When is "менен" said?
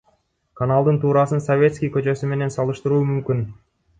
2.31-2.53